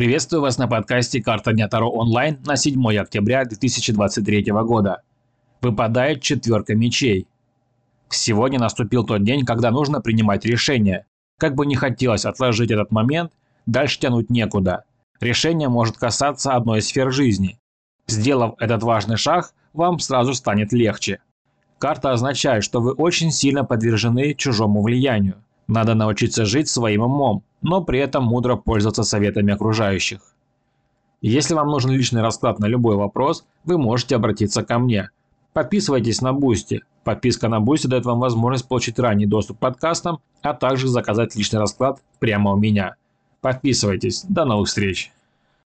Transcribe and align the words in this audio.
Приветствую 0.00 0.40
вас 0.40 0.56
на 0.56 0.66
подкасте 0.66 1.20
«Карта 1.20 1.52
Дня 1.52 1.68
Таро 1.68 1.90
онлайн» 1.90 2.38
на 2.46 2.56
7 2.56 2.96
октября 2.96 3.44
2023 3.44 4.50
года. 4.50 5.02
Выпадает 5.60 6.22
четверка 6.22 6.74
мечей. 6.74 7.28
Сегодня 8.08 8.58
наступил 8.58 9.04
тот 9.04 9.22
день, 9.24 9.44
когда 9.44 9.70
нужно 9.70 10.00
принимать 10.00 10.46
решение. 10.46 11.04
Как 11.36 11.54
бы 11.54 11.66
не 11.66 11.74
хотелось 11.74 12.24
отложить 12.24 12.70
этот 12.70 12.90
момент, 12.90 13.32
дальше 13.66 14.00
тянуть 14.00 14.30
некуда. 14.30 14.84
Решение 15.20 15.68
может 15.68 15.98
касаться 15.98 16.54
одной 16.54 16.78
из 16.78 16.86
сфер 16.86 17.12
жизни. 17.12 17.58
Сделав 18.06 18.54
этот 18.58 18.82
важный 18.82 19.18
шаг, 19.18 19.52
вам 19.74 19.98
сразу 19.98 20.32
станет 20.32 20.72
легче. 20.72 21.18
Карта 21.78 22.12
означает, 22.12 22.64
что 22.64 22.80
вы 22.80 22.92
очень 22.92 23.30
сильно 23.30 23.66
подвержены 23.66 24.32
чужому 24.32 24.80
влиянию. 24.82 25.44
Надо 25.70 25.94
научиться 25.94 26.46
жить 26.46 26.68
своим 26.68 27.02
умом, 27.02 27.44
но 27.62 27.80
при 27.80 28.00
этом 28.00 28.24
мудро 28.24 28.56
пользоваться 28.56 29.04
советами 29.04 29.54
окружающих. 29.54 30.20
Если 31.20 31.54
вам 31.54 31.68
нужен 31.68 31.92
личный 31.92 32.22
расклад 32.22 32.58
на 32.58 32.66
любой 32.66 32.96
вопрос, 32.96 33.44
вы 33.62 33.78
можете 33.78 34.16
обратиться 34.16 34.64
ко 34.64 34.80
мне. 34.80 35.10
Подписывайтесь 35.52 36.22
на 36.22 36.32
Boosty. 36.32 36.80
Подписка 37.04 37.48
на 37.48 37.60
Boosty 37.60 37.86
дает 37.86 38.04
вам 38.04 38.18
возможность 38.18 38.66
получить 38.66 38.98
ранний 38.98 39.26
доступ 39.26 39.58
к 39.58 39.60
подкастам, 39.60 40.18
а 40.42 40.54
также 40.54 40.88
заказать 40.88 41.36
личный 41.36 41.60
расклад 41.60 42.00
прямо 42.18 42.50
у 42.50 42.56
меня. 42.56 42.96
Подписывайтесь. 43.40 44.24
До 44.28 44.44
новых 44.46 44.66
встреч! 44.66 45.12